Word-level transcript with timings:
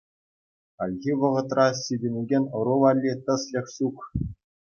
Хальхи 0.83 1.11
вӑхӑтра 1.23 1.65
ҫитӗнекен 1.83 2.43
ӑру 2.61 2.75
валли 2.85 3.13
тӗслӗх 3.29 3.67
ҫук. 3.77 3.97